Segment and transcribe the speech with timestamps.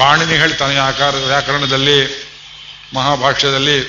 [0.00, 2.28] ಪಾಣಿನಿ ಹೇಳ್ತಾನೆ ಆಕಾರ, ವ್ಯಾಕರಣದಲ್ಲಿ,
[2.94, 3.80] ಮಹಾಭಾಷ್ಯದಲ್ಲಿ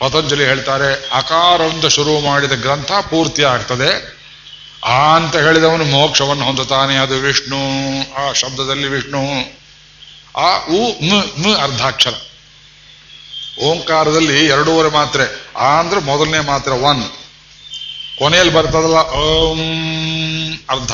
[0.00, 4.18] ಪತಂಜಲಿ ಹೇಳ್ತಾರೆ ಅಕಾರದಿಂದ ಶುರು ಮಾಡಿದ ಗ್ರಂಥ ಪೂರ್ತಿ ಆಗ್ತದೆ
[4.84, 7.60] ಆ ಅಂತ ಹೇಳಿದವನು ಮೋಕ್ಷವನ್ನು ಹೊಂದುತ್ತಾನೆ, ಅದು ವಿಷ್ಣು,
[8.14, 9.22] ಆ ಶಬ್ದದಲ್ಲಿ ವಿಷ್ಣು,
[10.40, 10.88] ಆ ಉ
[11.38, 12.14] ಮ ಅರ್ಧಾಕ್ಷರ.
[13.62, 17.04] ಓಂಕಾರದಲ್ಲಿ ಎರಡೂವರೆ ಮಾತ್ರೆ, ಆ ಅಂದ್ರೆ ಮೊದಲನೇ ಮಾತ್ರೆ, ಒನ್.
[18.18, 19.60] ಕೊನೆಯಲ್ಲಿ ಬರ್ತದಲ್ಲ, ಓಂ
[20.70, 20.92] ಅರ್ಧ.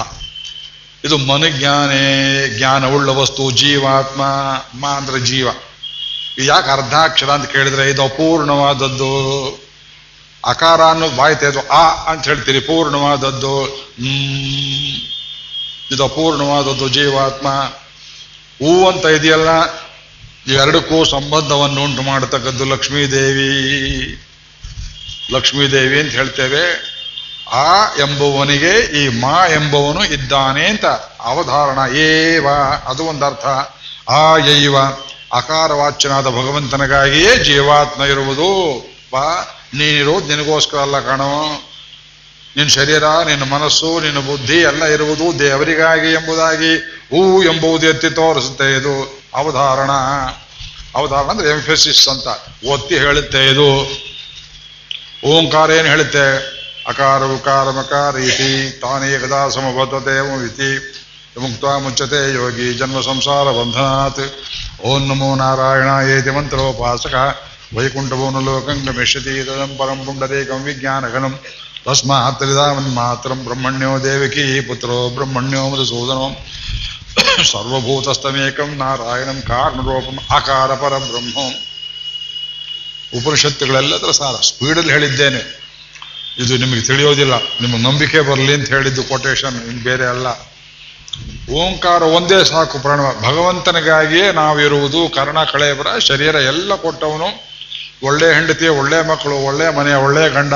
[1.05, 4.23] ಇದು ಮನಜ್ಞಾನೇ ಜ್ಞಾನವುಳ್ಳ ವಸ್ತು ಜೀವಾತ್ಮ
[4.81, 5.49] ಮಾ ಅಂದ್ರೆ ಜೀವ.
[6.39, 9.71] ಇದು ಯಾಕೆ ಅರ್ಧಾಕ್ಷರ ಅಂತ ಕೇಳಿದ್ರೆ ಇದು ಅಪೂರ್ಣವಾದದ್ದು.
[10.47, 13.69] ಅಕಾರ ಅನ್ನೋದು ಬಾಯಿ ಆ ಅಂತ ಹೇಳ್ತೀರಿ, ಪೂರ್ಣವಾದದ್ದು.
[15.93, 17.49] ಇದು ಅಪೂರ್ಣವಾದದ್ದು ಜೀವಾತ್ಮ.
[18.59, 19.49] ಹೂ ಅಂತ ಇದೆಯಲ್ಲ
[20.53, 23.51] ಎರಡಕ್ಕೂ ಸಂಬಂಧವನ್ನು ಉಂಟು ಮಾಡತಕ್ಕದ್ದು ಲಕ್ಷ್ಮೀದೇವಿ.
[25.33, 26.90] ಲಕ್ಷ್ಮೀದೇವಿ ಅಂತ ಹೇಳ್ತೇವೆ.
[27.53, 30.85] ಆ ಎಂಬುವನಿಗೆ ಈ ಮಾ ಎಂಬುವನು ಇದ್ದಾನೆ ಅಂತ
[31.21, 31.97] ಅವಧಾರಣ.
[31.97, 32.47] ಏವ,
[32.87, 33.47] ಅದು ಒಂದರ್ಥ
[34.11, 34.79] ಆ ಯೈವ,
[35.33, 38.81] ಅಕಾರವಾಚ್ಯನಾದ ಭಗವಂತನಿಗಾಗಿಯೇ ಜೀವಾತ್ಮ ಇರುವುದು.
[39.13, 41.43] ಬಾ ನೀನಿರುವುದು ನಿನಗೋಸ್ಕರ ಅಲ್ಲ ಕಾಣೋ.
[42.57, 46.77] ನಿನ್ನ ಶರೀರ ನಿನ್ನ ಮನಸ್ಸು ನಿನ್ನ ಬುದ್ಧಿ ಎಲ್ಲ ಇರುವುದು ದೇವರಿಗಾಗಿ ಎಂಬುದಾಗಿ.
[46.79, 49.91] ಹೂ ಎಂಬುದು ಎತ್ತಿ ತೋರಿಸುತ್ತೆ ಇದು ಅವಧಾರಣ.
[50.95, 52.27] ಅವಧಾರಣ ಅಂದ್ರೆ ಎಂಫೆಸಿಸ್ ಅಂತ
[52.67, 53.71] ಒತ್ತಿ ಹೇಳುತ್ತೆ ಇದು.
[55.27, 56.60] ಓಂಕಾರ ಏನು ಹೇಳುತ್ತೆ?
[56.91, 58.51] ಅಕಾರ ಉಕಾರ ಮಕಾರ ಇತಿ
[58.83, 60.15] ತಾನೇ ಕದಾ ಸಮಬದ್ಧತೆ
[60.47, 60.71] ಇತಿ
[61.43, 64.23] ಮುಕ್ತ ಮುಚ್ಚತೆ ಯೋಗಿ ಜನ್ಮ ಸಂಸಾರ ಬಂಧನಾತ್.
[64.85, 67.15] ಓಂ ನಮೋ ನಾರಾಯಣ ಏತಿ ಮಂತ್ರೋಪಾಸಕ.
[67.77, 71.35] ವೈಕುಂಠಭವನ ಲೋಕಂ ಗಮಿಷ್ಯತಿ ತದಂ ಪರಂ ಪುಂಡರೇಕಂ ವಿಜ್ಞಾನಗಣಂ
[71.85, 72.43] ತಸ್ಮಾತ್
[72.99, 76.27] ಮಾತ್ರಂ ಬ್ರಹ್ಮಣ್ಯೋ ದೇವಕಿ ಪುತ್ರೋ ಬ್ರಹ್ಮಣ್ಯೋ ಮಧುಸೂದನೋ.
[77.53, 81.55] ಸರ್ವಭೂತಸ್ತಮೇಕಂ ನಾರಾಯಣಂ ಕಾರಣರೂಪಂ ಆಕಾರ ಪರಬ್ರಹ್ಮಂ
[83.19, 84.35] ಉಪನಿಷತ್ತುಗಳೆಲ್ಲದರ ಸಾರ.
[84.51, 85.60] ಸ್ಪೀಡಲ್ಲಿ ಹೇಳಿದ್ದೇನೆ.
[86.39, 87.35] ಇದು ನಿಮಗೆ ತಿಳಿಯೋದಿಲ್ಲ.
[87.35, 90.27] ನಿಮ್ಗೆ ನಂಬಿಕೆ ಬರಲಿ ಅಂತ ಹೇಳಿದ್ದು ಕೊಟೇಶನ್ ಇನ್ನು ಬೇರೆ ಅಲ್ಲ.
[91.53, 97.51] ಓಂಕಾರ ಒಂದೇ ಸಾಕು ಪ್ರಾಣ ಭಗವಂತನಿಗಾಗಿಯೇ ನಾವಿರುವುದು, ಕರ್ಣ ಕಳೆಯಬರ ಶರೀರ ಎಲ್ಲ ಕೊಟ್ಟವನು.
[98.03, 100.53] ಒಳ್ಳೆ ಹೆಂಡತಿ, ಒಳ್ಳೆ ಮಕ್ಕಳು, ಒಳ್ಳೆ ಮನೆ, ಒಳ್ಳೆ ಗಂಡ,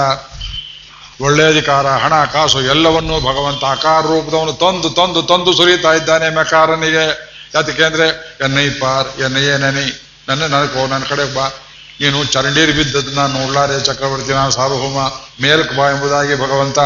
[1.20, 7.34] ಒಳ್ಳೆ ಅಧಿಕಾರ, ಹಣ, ಕಾಸು ಎಲ್ಲವನ್ನೂ ಭಗವಂತ ಆಕಾರ ರೂಪದವನು ತಂದು ತಂದು ತಂದು ಸುರಿತಾ ಇದ್ದಾನೆ ಮೆಕಾರನಿಗೆ.
[7.54, 11.63] ಯಾತಕ್ಕೆ ಅಂದ್ರೆ ಎನ್ನೈ ಪಾರ್ ಎನ್ನಯ್ಯ ನನಿ ನನ್ನ ನನಗೋ ನನ್ನ ಕಡೆ ಬಾ.
[12.00, 15.00] ನೀನು ಚರಂಡೀರ್ ಬಿದ್ದದನ್ನ ಚಕ್ರವರ್ತಿ ನಾನು ಸಾರ್ವಭೌಮ
[15.42, 16.78] ಮೇಲ್ಕ್ ಬಾ ಎಂಬುದಾಗಿ ಭಗವಂತ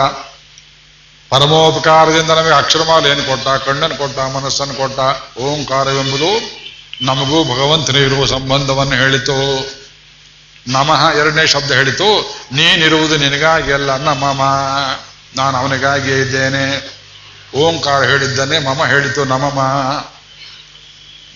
[1.30, 4.98] ಪರಮೋಪಕಾರದಿಂದ ನಮಗೆ ಅಕ್ಷರಮಾಲ ಏನು ಕೊಟ್ಟ ಕಣ್ಣನ್ನು ಕೊಟ್ಟ ಮನಸ್ಸನ್ನು ಕೊಟ್ಟ,
[5.38, 6.30] ಓಂಕಾರವೆಂಬುದು
[7.02, 9.36] ನಮಗೂ ಭಗವಂತನೇ ಇರುವ ಸಂಬಂಧವನ್ನು ಹೇಳಿತು.
[10.68, 14.42] ನಮಃ ಎರಡನೇ ಶಬ್ದ ಹೇಳಿತು, ನೀನಿರುವುದು ನಿನಗಾಗಿ ಅಲ್ಲ ನಮಮ
[15.36, 16.64] ನಾನು ಅವನಿಗಾಗಿಯೇ ಇದ್ದೇನೆ.
[17.56, 19.58] ಓಂಕಾರ ಹೇಳಿದ್ದಾನೆ ಮಮ ಹೇಳಿತು ನಮಮ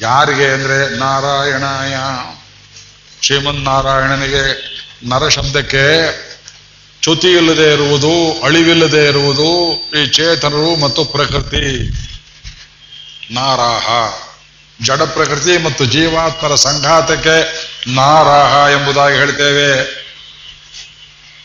[0.00, 1.94] ಯಾರಿಗೆ ಅಂದ್ರೆ ನಾರಾಯಣಾಯ.
[3.22, 4.72] ಶ್ರೀಮನ್ನಾರಾಯಣನಿಗೆ
[5.08, 5.82] ನರ ಶಬ್ದಕ್ಕೆ
[7.02, 11.90] ಚ್ಯುತಿ ಇಲ್ಲದೆ ಇರುವುದು, ಅಳಿವಿಲ್ಲದೆ ಇರುವುದು ಈ ಚೇತನರು ಮತ್ತು ಪ್ರಕೃತಿ.
[13.30, 13.88] ನಾರಾಹ.
[14.84, 17.36] ಜಡ ಪ್ರಕೃತಿ ಮತ್ತು ಜೀವಾತ್ಮರ ಸಂಘಾತಕ್ಕೆ
[17.94, 20.02] ನಾರಾಹ ಎಂಬುದಾಗಿ ಹೇಳ್ತೇವೆ.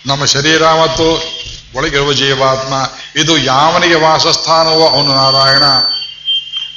[0.05, 1.31] ನಮ್ಮ ಶರೀರ ಮತ್ತು
[1.75, 2.73] ಒಳಗಿರುವ ಜೀವಾತ್ಮ,
[3.21, 5.63] ಇದು ಯಾವನಿಗೆ ವಾಸಸ್ಥಾನವೋ ಅವನು ನಾರಾಯಣ.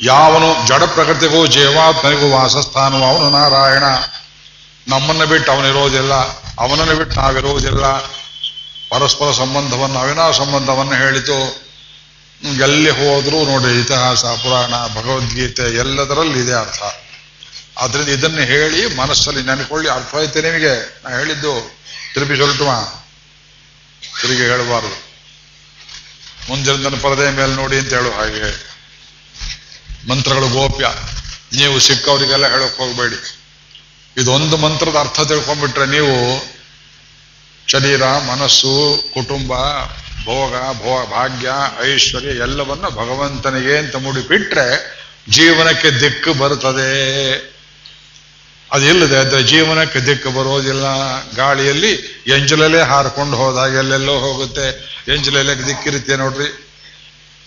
[0.03, 3.84] ಯಾವನು ಜಡ ಪ್ರಕೃತಿಗೂ ಜೀವಾತ್ಮನಿಗೂ ವಾಸಸ್ಥಾನವೋ ಅವನು ನಾರಾಯಣ.
[4.89, 6.15] ನಮ್ಮನ್ನು ಬಿಟ್ಟು ಅವನಿರೋದಿಲ್ಲ
[6.59, 7.99] ಅವನನ್ನು ಬಿಟ್ಟು ನಾವಿರೋದಿಲ್ಲ
[8.91, 11.71] ಪರಸ್ಪರ ಸಂಬಂಧವನ್ನು ಅವಿನಾ ಸಂಬಂಧವನ್ನು ಹೇಳಿತು.
[12.63, 16.83] ಎಲ್ಲಿ ಹೋದರೂ ನೋಡಿ ಇತಿಹಾಸ, ಪುರಾಣ, ಭಗವದ್ಗೀತೆ ಎಲ್ಲದರಲ್ಲಿ ಇದೆ ಅರ್ಥ.
[17.79, 19.91] ಆದ್ರಿಂದ ಇದನ್ನು ಹೇಳಿ ಮನಸ್ಸಲ್ಲಿ ನೆನಕೊಳ್ಳಿ.
[19.91, 21.01] ಅರ್ಥ ಆಯ್ತು ನಿಮಗೆ?
[21.05, 21.79] ನಾ ಹೇಳಿದ್ದು
[22.15, 22.71] ತಿರುಪಿ ಸೊಲ್ಟುವ
[24.23, 25.11] ತಿರುಗಿ ಹೇಳಬಾರದು.
[26.49, 28.71] ಮುಂಜಾನೆ ಪರದೆ ಮೇಲೆ ನೋಡಿ ಅಂತ ಹೇಳು ಹಾಗೆ.
[30.09, 30.87] ಮಂತ್ರಗಳು ಗೋಪ್ಯ.
[31.57, 33.40] ನೀವು ಸಿಕ್ಕವರಿಗೆಲ್ಲ ಹೇಳಕ್ ಹೋಗ್ಬೇಡಿ.
[34.16, 36.44] ಇದೊಂದು ಮಂತ್ರದ ಅರ್ಥ ತಿಳ್ಕೊಂಡ್ಬಿಟ್ರೆ ನೀವು
[37.69, 39.53] ಶರೀರ, ಮನಸ್ಸು, ಕುಟುಂಬ,
[40.25, 41.50] ಭೋಗ, ಭೋ, ಭಾಗ್ಯ,
[41.94, 46.91] ಐಶ್ವರ್ಯ ಎಲ್ಲವನ್ನ ಭಗವಂತನಿಗೆ ಅಂತ ಮುಡಿಬಿಟ್ರೆ ಜೀವನಕ್ಕೆ ದಿಕ್ಕು ಬರುತ್ತದೆ.
[48.72, 50.84] ಅದಿಲ್ಲದೆ ಅಂದ್ರೆ ಜೀವನಕ್ಕೆ ದಿಕ್ಕು ಬರೋದಿಲ್ಲ.
[51.37, 51.92] ಗಾಳಿಯಲ್ಲಿ
[52.27, 54.69] ಎಂಜಲಲ್ಲೇ ಹಾರ್ಕೊಂಡು ಹೋದಾಗ ಎಲ್ಲೆಲ್ಲೋ ಹೋಗುತ್ತೆ.
[55.15, 56.66] ಎಂಜಲಲ್ಲೇ ದಿಕ್ಕಿರುತ್ತೆ ನೋಡ್ರಿ.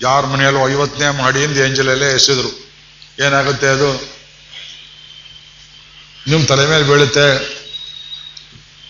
[0.01, 2.73] ಯಾರ ಮನೆಯಲ್ಲೂ ಐವತ್ತನೇ ಮಾಡಿಯಿಂದ ಎಂಜಲಲ್ಲೇ ಎಸೆದ್ರು.
[3.25, 4.22] ಏನಾಗುತ್ತೆ ಅದು?
[6.27, 7.27] ನಿಮ್ಮ ತಲೆ ಮೇಲೆ ಬೀಳುತ್ತೆ,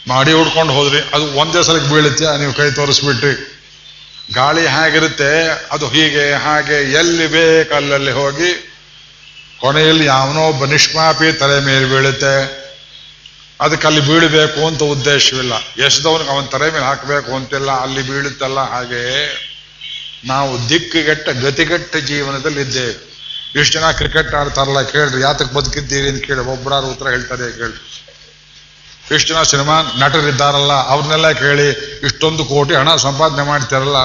[0.07, 3.33] ಮಾಡಿ ಉಡ್ಕೊಂಡು ಹೋದ್ರಿ, ಅದು ಒಂದೇ ಸಲಕ್ಕೆ ಬೀಳುತ್ತೆ ನೀವು ಕೈ ತೋರಿಸ್ಬಿಟ್ರಿ.
[4.33, 8.51] ಗಾಳಿ ಹೇಗಿರುತ್ತೆ, ಅದು ಹೀಗೆ, ಹಾಗೆ, ಎಲ್ಲಿ ಬೇಕಲ್ಲಲ್ಲಿ ಹೋಗಿ,
[9.59, 12.63] ಕೊನೆಯಲ್ಲಿ ಯಾವನೋ ಒಬ್ಬ ನಿಷ್ಮಾಪಿ ತಲೆ ಮೇಲೆ ಬೀಳುತ್ತೆ.
[13.61, 15.53] ಅದಕ್ಕೆ ಅಲ್ಲಿ ಬೀಳಬೇಕು ಅಂತ ಉದ್ದೇಶವಿಲ್ಲ.
[15.85, 19.03] ಎಷ್ಟದವನಿಗೆ ಅವನ ತಲೆ ಮೇಲೆ ಹಾಕಬೇಕು ಅಂತಿಲ್ಲ, ಅಲ್ಲಿ ಬೀಳುತ್ತಲ್ಲ, ಹಾಗೆ
[20.25, 22.63] ನಾವು ದಿಕ್ಕುಗೆಟ್ಟ, ಗತಿಗೆಟ್ಟ ಜೀವನದಲ್ಲಿ
[23.59, 27.77] ಇಷ್ಟು ಜನ ಕ್ರಿಕೆಟ್ ಆಡ್ತಾರಲ್ಲ ಕೇಳ್ರಿ ಯಾತಕ್ಕೆ ಬದುಕಿದ್ದೀರಿ ಅಂತ ಕೇಳಿ ಒಬ್ಬರಾರು ಉತ್ತರ ಹೇಳ್ತಾರೆ ಕೇಳಿ
[29.15, 31.67] ಎಷ್ಟು ಜನ ಸಿನಿಮಾ ನಟರಿದ್ದಾರಲ್ಲ, ಅವ್ರನ್ನೆಲ್ಲ ಕೇಳಿ
[32.07, 33.99] ಇಷ್ಟೊಂದು ಕೋಟಿ ಹಣ ಸಂಪಾದನೆ ಮಾಡ್ತಾರಲ್ಲ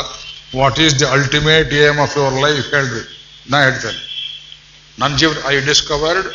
[0.60, 3.02] what is the ultimate aim of your life ಹೇಳ್ರಿ.
[3.50, 4.00] ನಾ ಹೇಳ್ತೇನೆ.
[5.00, 6.28] ನನ್ನ ಜೀವನ I discovered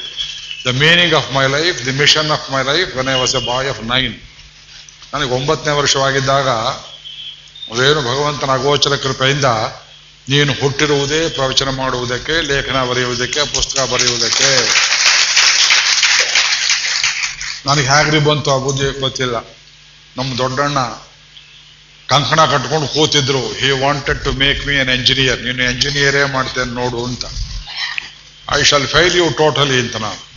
[0.66, 3.70] the meaning of my life the mission of my life when I was a boy
[3.74, 4.16] of nine
[5.14, 6.50] ನನಗೆ ಒಂಬತ್ತನೇ ವರ್ಷವಾಗಿದ್ದಾಗ,
[7.72, 9.50] ಅದೇನು ಭಗವಂತನ ಅಗೋಚರ ಕೃಪೆಯಿಂದ
[10.30, 14.70] ನೀನು ಹುಟ್ಟಿರುವುದೇ ಪ್ರವಚನ ಮಾಡುವುದಕ್ಕೆ, ಲೇಖನ ಬರೆಯುವುದಕ್ಕೆ, ಪುಸ್ತಕ ಬರೆಯುವುದಕ್ಕೆ.
[17.66, 19.36] ನನಗೆ ಹೇಗ್ರಿ ಬಂತು ಆ ಬುದ್ಧಿ ಗೊತ್ತಿಲ್ಲ.
[20.18, 20.80] ನಮ್ಮ ದೊಡ್ಡಣ್ಣ
[22.08, 27.26] ಕಂಕಣ ಕಟ್ಕೊಂಡು ಕೂತಿದ್ರು he wanted to make me an engineer ನೀನು ಎಂಜಿನಿಯರೇ ಮಾಡ್ತೇನೆ ನೋಡು ಅಂತ.
[28.52, 30.34] I shall fail you totally ಅಂತ ನಾನು.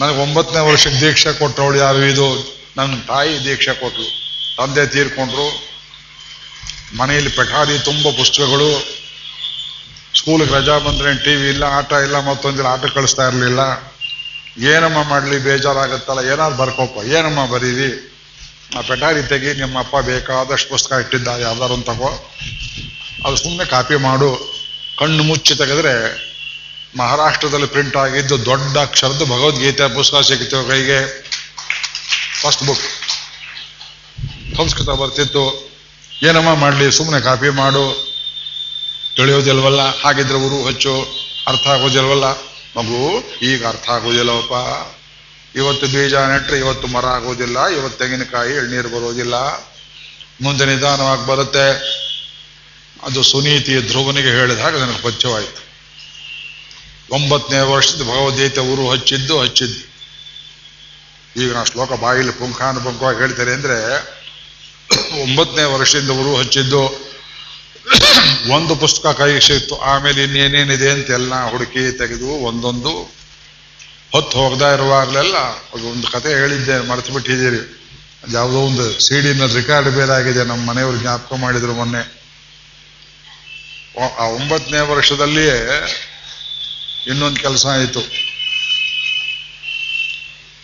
[0.00, 2.58] ನನಗೆ ಒಂಬತ್ತನೇ ವರ್ಷಕ್ಕೆ ದೀಕ್ಷೆ ಕೊಟ್ಟವಳು ಯಾರು ಇದು?
[2.76, 4.24] ನನ್ನ ತಾಯಿ ದೀಕ್ಷೆ ಕೊಟ್ಟರು.
[4.56, 5.73] ತಂದೆ ತೀರ್ಕೊಂಡ್ರು.
[6.92, 9.00] ಮನೆಯಲ್ಲಿ ಪೆಠಾರಿ ತುಂಬ ಪುಸ್ತಕಗಳು.
[10.18, 13.60] ಸ್ಕೂಲ್ಗೆ ರಜಾ ಬಂದ್ರೆ ಟಿ ವಿ ಇಲ್ಲ, ಆಟ ಇಲ್ಲ, ಮತ್ತೊಂದಿಲ್ಲ, ಆಟ ಕಳಿಸ್ತಾ ಇರಲಿಲ್ಲ.
[14.64, 18.10] ಏನಮ್ಮ ಮಾಡಲಿ, ಬೇಜಾರಾಗತ್ತಲ್ಲ, ಏನಾದ್ರು ಬರ್ಕೋಪ ಏನಮ್ಮ ಬರೀರಿ?
[18.78, 22.32] ಆ ಪೆಟಾರಿ ತೆಗಿ, ನಿಮ್ಮ ಅಪ್ಪ ಬೇಕಾದಷ್ಟು ಪುಸ್ತಕ ಇಟ್ಟಿದ್ದ ಯಾವ್ದಾರು ತಗೋ.
[23.26, 24.54] ಅದು ಸುಮ್ಮನೆ ಕಾಪಿ ಮಾಡು.
[24.98, 26.24] ಕಣ್ಣು ಮುಚ್ಚಿ ತೆಗೆದ್ರೆ
[26.96, 31.30] ಮಹಾರಾಷ್ಟ್ರದಲ್ಲಿ ಪ್ರಿಂಟ್ ಆಗಿದ್ದು ದೊಡ್ಡ ಅಕ್ಷರದ ಭಗವದ್ಗೀತೆ ಪುಸ್ತಕ ಸಿಗ್ತೇವೆ ಕೈಗೆ.
[32.42, 32.80] ಫಸ್ಟ್ ಬುಕ್
[34.56, 35.63] ಸಂಸ್ಕೃತ ಬರ್ತಿತ್ತು.
[36.24, 38.14] ಏನಮ್ಮ ಮಾಡಲಿ ಸುಮ್ಮನೆ ಕಾಪಿ ಮಾಡು.
[39.16, 40.02] ತಿಳಿಯೋದಿಲ್ವಲ್ಲ?
[40.02, 41.02] ಹಾಗಿದ್ರೆ ಊರು ಹಚ್ಚು.
[41.46, 42.24] ಅರ್ಥ ಆಗೋದಿಲ್ವಲ್ಲ?
[42.78, 44.52] ಮಗು, ಈಗ ಅರ್ಥ ಆಗೋದಿಲ್ಲವಪ್ಪ.
[45.56, 49.34] ಇವತ್ತು ಬೀಜ ನೆಟ್ಟರೆ ಇವತ್ತು ಮರ ಆಗೋದಿಲ್ಲ, ಇವತ್ತು ತೆಂಗಿನಕಾಯಿ, ಎಳ್ನೀರು ಬರೋದಿಲ್ಲ.
[50.40, 52.04] ಮುಂದೆ ನಿಧಾನವಾಗಿ ಬರುತ್ತೆ.
[53.02, 55.64] ಅದು ಸುನೀತಿ ಧ್ರುವನಿಗೆ ಹೇಳಿದ ಹಾಗೆ ನನಗೆ ಪಚ್ಚವಾಯಿತು
[57.14, 59.94] ಒಂಬತ್ತನೇ ವರ್ಷದ ಭಗವದ್ಗೀತೆ ಊರು ಹಚ್ಚಿದ್ದು ಹಚ್ಚಿದ್ದು.
[61.42, 63.78] ಈಗ ನಾ ಶ್ಲೋಕ ಬಾಯಿಲಿ ಪುಂಖಾನುಪುಂಖವಾಗಿ ಹೇಳ್ತಾರೆ ಅಂದ್ರೆ
[64.92, 67.14] ಒಂಬತ್ತನೇ ವರ್ಷದಿಂದ ಊರು ಹಚ್ಚಿದ್ದು
[68.48, 73.14] ಒಂದು ಪುಸ್ತಕ ಕೈಗೆ ಸಿಕ್ತು ಆಮೇಲೆ ಇನ್ನೇನೇನಿದೆ ಅಂತ ಎಲ್ಲ ಹುಡುಕಿ ತೆಗೆದು ಒಂದೊಂದು
[74.12, 75.34] ಹೊತ್ತು ಹೋಗ್ದಾ ಇರುವಾಗಲೆಲ್ಲ
[75.90, 77.84] ಒಂದು ಕತೆ ಹೇಳಿದ್ದೆ ಮರೆತು ಬಿಟ್ಟಿದ್ದೀರಿ
[78.32, 82.24] ಯಾವುದೋ ಒಂದು ಸಿಡಿನ ರೆಕಾರ್ಡ್ ಬೇರೆ ಆಗಿದೆ ನಮ್ಮ ಮನೆಯವರು ಜ್ಞಾಪಕ ಮಾಡಿದ್ರು ಮೊನ್ನೆ.
[84.20, 85.56] ಆ ಒಂಬತ್ತನೇ ವರ್ಷದಲ್ಲಿಯೇ
[87.06, 88.00] ಇನ್ನೊಂದು ಕೆಲಸ ಆಯಿತು.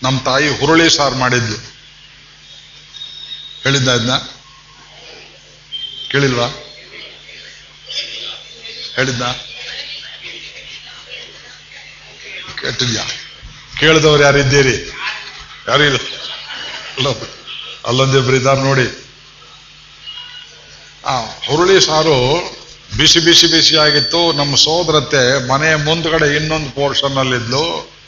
[0.02, 1.69] ನಮ್ಮ ತಾಯಿ ಹುರುಳಿ ಸಾರು ಮಾಡಿದ್ಲು.
[3.62, 4.14] ಹೇಳಿದ್ದ ಅದನ್ನ
[6.10, 6.46] ಕೇಳಿಲ್ವಾ?
[8.94, 9.22] ಹೇಳಿದ್ದ
[12.60, 13.04] ಕೇಳಿದ್ಯಾ
[13.80, 14.94] ಕೇಳಿದವ್ರು ಯಾರಿದ್ದೀರಿ
[15.68, 15.98] ಯಾರು ಇಲ್ಲ?
[17.84, 19.10] ಅಲ್ಲೊಂದಿಬ್ರು ಇದ್ದಾರೆ ನೋಡಿ.
[21.04, 22.16] ಆ, ಹುರುಳಿ ಸಾರು
[22.96, 27.99] ಬಿಸಿ ಬಿಸಿ ಬಿಸಿ ಆಗಿತ್ತು ನಮ್ಮ ಸೋದರತ್ತೆ ಮನೆಯ ಮುಂದ್ಗಡೆ ಇನ್ನೊಂದು ಪೋರ್ಷನ್ ಅಲ್ಲಿದ್ಲು.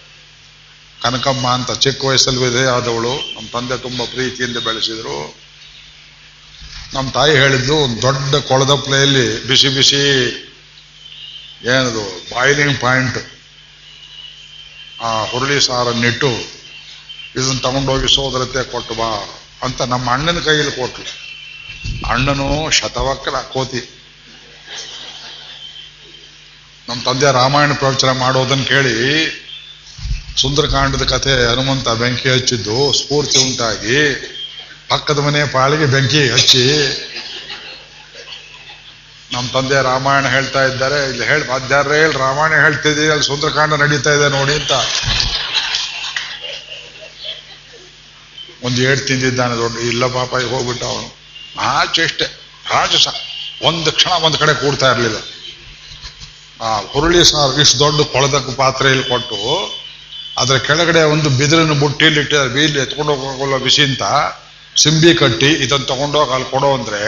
[1.03, 3.15] ಕನಕಮ್ಮ ಅಂತ ಚಿಕ್ಕ ವಯಸ್ಸಲ್ಲಿ ವಿಧೆ ಆದವಳು.
[3.35, 5.19] ನಮ್ಮ ತಂದೆ ತುಂಬ ಪ್ರೀತಿಯಿಂದ ಬೆಳೆಸಿದ್ರು.
[6.95, 10.03] ನಮ್ಮ ತಾಯಿ ಹೇಳಿದ್ದು, ಒಂದು ದೊಡ್ಡ ಕೊಳದಪ್ಲೆಯಲ್ಲಿ ಬಿಸಿ ಬಿಸಿ
[11.75, 13.19] ಏನದು ಬಾಯ್ಲಿಂಗ್ ಪಾಯಿಂಟ್
[15.01, 16.31] ಆ ಹುರುಳಿ ಸಾರನ್ನಿಟ್ಟು
[17.37, 19.11] ಇದನ್ನು ತಗೊಂಡೋಗಿ ಸೋದರತೆ ಕೊಟ್ಟು ಬಾ
[19.63, 21.07] ಅಂತ ನಮ್ಮ ಅಣ್ಣನ ಕೈಯಲ್ಲಿ ಕೊಟ್ಲು.
[22.09, 23.83] ಅಣ್ಣನು ಶತವಕ್ರ ಕೋತಿ.
[26.89, 28.95] ನಮ್ಮ ತಂದೆ ರಾಮಾಯಣ ಪ್ರವಚನ ಮಾಡೋದನ್ನು ಕೇಳಿ
[30.41, 33.99] ಸುಂದರಕಾಂಡದ ಕಥೆ ಹನುಮಂತ ಬೆಂಕಿ ಹಚ್ಚಿದ್ದು, ಸ್ಫೂರ್ತಿ ಉಂಟಾಗಿ
[34.91, 36.65] ಪಕ್ಕದ ಮನೆ ಪಾಳಿಗೆ ಬೆಂಕಿ ಹಚ್ಚಿ.
[39.33, 44.29] ನಮ್ಮ ತಂದೆ ರಾಮಾಯಣ ಹೇಳ್ತಾ ಇದ್ದಾರೆ, ಇಲ್ಲಿ ಹೇಳಿ ಅದ್ಯಾರ ಹೇಳಿ, ರಾಮಾಯಣ ಹೇಳ್ತಿದ್ದೀರಿ, ಅಲ್ಲಿ ಸುಂದರಕಾಂಡ ನಡೀತಾ ಇದೆ
[44.39, 44.73] ನೋಡಿ ಅಂತ.
[48.67, 51.09] ಒಂದು ಏಟ್ ತಿಂದಿದ್ದಾನೆ ದೊಡ್ಡ, ಇಲ್ಲ ಪಾಪ ಈಗ ಹೋಗ್ಬಿಟ್ಟ ಅವನು.
[51.71, 52.27] ಆ ಚೇಷ್ಟೆ
[52.73, 53.09] ರಾಜಸ,
[53.69, 55.19] ಒಂದು ಕ್ಷಣ ಒಂದು ಕಡೆ ಕೂಡ್ತಾ ಇರಲಿಲ್ಲ.
[56.67, 59.39] ಆ ಹುರುಳಿ ಸಾರು ಇಷ್ಟು ದೊಡ್ಡ ಕೊಳದ ಪಾತ್ರೆಯಲ್ಲಿ ಕೊಟ್ಟು
[60.41, 62.51] ಅದರ ಕೆಳಗಡೆ ಒಂದು ಬಿದಿರನ್ನು ಬುಟ್ಟಿಯಲ್ಲಿ ಇಟ್ಟಿದ್ದಾರೆ.
[62.57, 64.05] ಬೀಲಿ ಎತ್ಕೊಂಡು ಹೋಗೋಲ್ಲ ಬಿಸಿ ಅಂತ.
[64.83, 67.03] ಸಿಂಬಿ ಕಟ್ಟಿ ಇದನ್ನು ತಗೊಂಡೋಗಿ ಅಲ್ಲಿ ಕೊಡೋ ಅಂದರೆ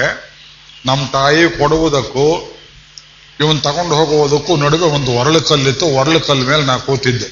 [0.88, 2.26] ನಮ್ಮ ತಾಯಿ ಕೊಡುವುದಕ್ಕೂ,
[3.43, 7.28] ಇವನ್ ತಗೊಂಡು ಹೋಗುವುದಕ್ಕೂ ನಡುವೆ ಒಂದು ಒರಳು ಕಲ್ಲಿತ್ತು ಒರಳು ಕಲ್ಲು ಮೇಲೆ ನಾ ಕೂತಿದ್ದೆ.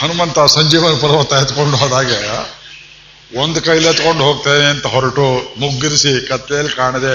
[0.00, 2.18] ಹನುಮಂತ ಸಂಜೀವನ ಪರ್ವತ ಎತ್ಕೊಂಡು ಹೋದಾಗೆ
[3.42, 5.26] ಒಂದು ಕೈಲಿ ಎತ್ಕೊಂಡು ಹೋಗ್ತೇನೆ ಅಂತ ಹೊರಟು
[5.62, 7.14] ಮುಗ್ಗಿರಿಸಿ ಕತ್ತೆಯಲ್ಲಿ ಕಾಣದೆ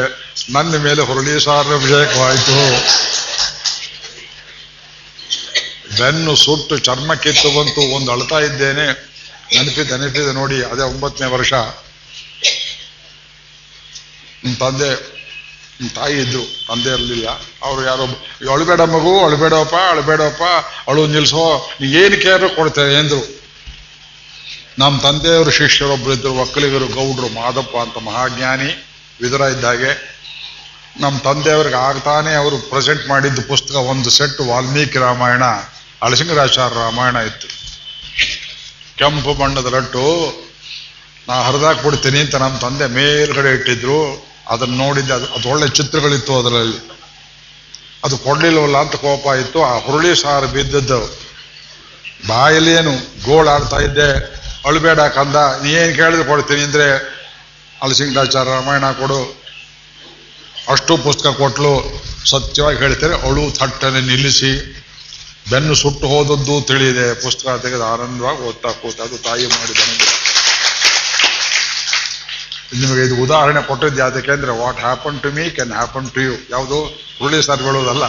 [0.56, 2.58] ನನ್ನ ಮೇಲೆ ಹೊರಳಿ ಸಾರ ವಿಜಯಕವಾಯಿತು
[5.98, 9.16] ಬೆನ್ನು ಸುಟ್ಟು ಚರ್ಮ ಕಿತ್ತು ಬಂತು, ಒಂದು ಅಳ್ತಾ ಇದ್ದೇನೆ.
[9.56, 11.54] ನೆನಪಿದ, ನೆನಪಿದೆ ನೋಡಿ, ಅದೇ ಒಂಬತ್ತನೇ ವರ್ಷ.
[14.60, 15.16] ತಂದೆ
[15.96, 17.30] ತಾಯಿ ಇದ್ರು, ತಂದೆ ಇರಲಿಲ್ಲ.
[17.64, 18.04] ಅವರು ಯಾರೋ
[18.54, 20.44] ಅಳಬೇಡ ಮಗು, ಅಳಬೇಡಪ್ಪ ಅಳಬೇಡಪ್ಪ,
[20.90, 23.42] ಅಳು ನಿಲ್ಸೋ, ನೀ ಏನು ಕೇರ್ ಕೊಡ್ತೇವೆ ಎಂದ್ರು.
[24.80, 28.88] ನಮ್ಮ ತಂದೆಯವರು ಶಿಷ್ಯರೊಬ್ಬರು ಇದ್ರು, ಒಕ್ಕಲಿಗರು, ಗೌಡ್ರು, ಮಾದಪ್ಪ ಅಂತ ಮಹಾಜ್ಞಾನಿ
[29.22, 30.15] ವಿದುರ ಇದ್ದಾಗೆ
[31.00, 35.44] ನಮ್ಮ ತಂದೆಯವ್ರಿಗೆ ಆಗ್ತಾನೆ ಅವರು ಪ್ರೆಸೆಂಟ್ ಮಾಡಿದ್ದ ಪುಸ್ತಕ ಒಂದು ಸೆಟ್ ವಾಲ್ಮೀಕಿ ರಾಮಾಯಣ
[36.04, 37.48] ಅಳಸಿಂಗರಾಚಾರ ರಾಮಾಯಣ ಇತ್ತು.
[38.98, 40.04] ಕೆಂಪು ಬಣ್ಣದ ರಟ್ಟು
[41.28, 44.26] ನಾ ಹರಿದಾಕ್ಬಿಡ್ತೀನಿ ಅಂತ ನಮ್ಮ ತಂದೆ ಮೇಲ್ಗಡೆ ಇಟ್ಟಿದ್ರು.
[44.50, 46.98] ಅದನ್ನು ನೋಡಿದ್ದೆ, ಅದು ಅದು ಒಳ್ಳೆ ಚಿತ್ರಗಳಿತ್ತು ಅದರಲ್ಲಿ.
[48.04, 49.64] ಅದು ಕೊಡ್ಲಿಲ್ವಲ್ಲ ಅಂತ ಕೋಪ ಇತ್ತು.
[49.64, 51.00] ಆ ಹುರುಳಿ ಸಾರು ಬಿದ್ದದ್ದು.
[52.28, 52.94] ಬಾಯಲ್ಲೇನು
[53.26, 54.10] ಗೋಳಾಡ್ತಾ ಇದ್ದೆ.
[54.66, 56.88] ಅಳ್ಬೇಡ ಕಂದ, ನೀ ಏನು ಕೇಳಿದ್ರೆ ಕೊಡ್ತೀನಿ ಅಂದ್ರೆ
[57.84, 59.45] ಅಲಸಿಂಗಾಚಾರ ರಾಮಾಯಣ ಕೊಡು.
[60.72, 61.74] ಅಷ್ಟು ಪುಸ್ತಕ ಕೊಟ್ಟಲು
[62.32, 64.52] ಸತ್ಯವಾಗಿ ಹೇಳ್ತಾರೆ, ಅಳು ಥಟ್ಟನೆ ನಿಲ್ಲಿಸಿ.
[65.50, 69.82] ಬೆನ್ನು ಸುಟ್ಟು ಹೋದದ್ದು ತಿಳಿದೆ, ಪುಸ್ತಕ ತೆಗೆದು ಆನಂದವಾಗಿ ಓದ್ತಾ ಕೂತ ಅದು ತಾಯಿ ಮಾಡಿದ
[72.82, 76.80] ನಿಮಗೆ ಇದು ಉದಾಹರಣೆ ಕೊಟ್ಟಿದ್ದು ಯಾವ್ದಕ್ಕೆ ಅಂದ್ರೆ what happen to me can happen to you ಯಾವುದು?
[77.20, 78.06] ಹುರುಳಿ ಹೇಳೋದಲ್ಲ.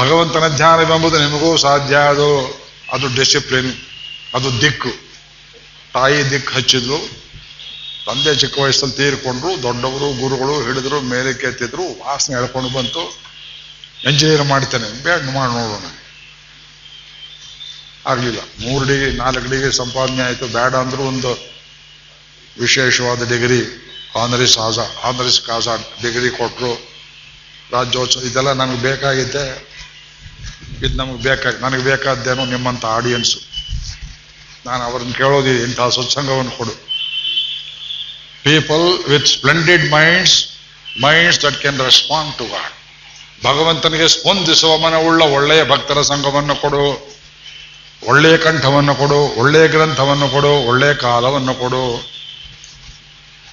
[0.00, 2.28] ಭಗವಂತನ ಧ್ಯಾನವೆಂಬುದು ನಿಮಗೂ ಸಾಧ್ಯ, ಅದು
[2.92, 3.72] ಅದು ಡಿಸಿಪ್ಲಿನ್
[4.34, 4.92] ಅದು ದಿಕ್ಕು.
[5.94, 6.98] ತಾಯಿ ದಿಕ್ಕು ಹಚ್ಚಿದ್ರು
[8.06, 13.02] ತಂದೆ ಚಿಕ್ಕ ವಯಸ್ಸಲ್ಲಿ ತೀರ್ಕೊಂಡ್ರು, ದೊಡ್ಡವರು, ಗುರುಗಳು ಹಿಡಿದ್ರು ಮೇಲೆ ಎತ್ತಿದ್ರು ವಾಸನೆ ಹೇಳ್ಕೊಂಡು ಬಂತು.
[14.04, 15.86] ಎಂಜಿನಿಯರ್ ಮಾಡ್ತೇನೆ ಬೇಡ ಮಾಡಿ ನೋಡೋಣ.
[18.06, 18.38] ಆಗಲಿಲ್ಲ.
[18.38, 20.46] ಮೂರು ಡಿಗ್ರಿ, ನಾಲ್ಕು ಡಿಗ್ರಿ ಸಂಪಾದನೆ ಆಯಿತು.
[20.46, 21.30] ಬೇಡ ಅಂದ್ರೂ ಒಂದು
[22.60, 23.60] ವಿಶೇಷವಾದ ಡಿಗ್ರಿ
[24.18, 26.72] ಆನರಿಸ್ ಆಜಾ ಆನರಿಸ್ ಕಾಜಾ ಡಿಗ್ರಿ ಕೊಟ್ಟರು
[27.72, 29.44] ರಾಜ್ಯೋತ್ಸವ, ಇದೆಲ್ಲ ನಮಗೆ ಬೇಕಾಗಿದ್ದೆ.
[30.86, 33.40] ಇದು ನಮಗೆ ಬೇಕಾಗಿ ನನಗೆ ಬೇಕಾದ್ದೇನೋ ನಿಮ್ಮಂಥ ಆಡಿಯನ್ಸು
[34.66, 36.86] ನಾನು ಅವ್ರನ್ನ ಕೇಳೋದಿದೆ, ಇಂಥ ಸತ್ಸಂಗವನ್ನು ಕೊಡು.
[38.46, 40.36] People with splendid minds
[41.04, 42.72] minds that can respond to God
[43.46, 46.84] ಭಗವಂತನಿಗೆ ಸ್ಪಂದಿಸುವ ಮನವುಳ್ಳ ಒಳ್ಳೆಯ ಭಕ್ತರ ಸಂಘವನ್ನು ಕೊಡು,
[48.10, 51.84] ಒಳ್ಳೆಯ ಕಂಠವನ್ನು ಕೊಡು, ಒಳ್ಳೆಯ ಗ್ರಂಥವನ್ನು ಕೊಡು, ಒಳ್ಳೆಯ ಕಾಲವನ್ನು ಕೊಡು.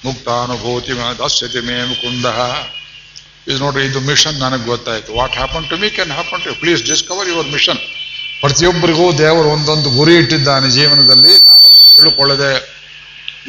[0.05, 2.27] ಮುಕ್ತಾನುಭೂತಿ ದಾಸ್ಯತಿ ಮೇ ಮುಕುಂದ.
[3.47, 5.09] ಇದು ನೋಡ್ರಿ ಇದು ಮಿಷನ್ ನನಗೆ ಗೊತ್ತಾಯ್ತು.
[5.19, 7.81] What happen to me can happen to please discover your mission
[8.41, 11.33] ಪ್ರತಿಯೊಬ್ಬರಿಗೂ ದೇವರು ಒಂದೊಂದು ಗುರಿ ಇಟ್ಟಿದ್ದಾನೆ ಜೀವನದಲ್ಲಿ.
[11.49, 12.51] ನಾವು ಅದನ್ನು ತಿಳ್ಕೊಳ್ಳದೆ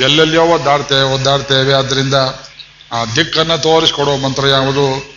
[0.00, 2.14] ಎಲ್ಲೆಲ್ಲಿಯೋ ಒದ್ದಾಡ್ತೇವೆ ಒದ್ದಾಡ್ತೇವೆ, ಆದ್ದರಿಂದ
[2.92, 5.14] ಆ ದಿಕ್ಕನ್ನು ತೋರಿಸ್ಕೊಡೋ ಮಂತ್ರ ಯಾವುದು?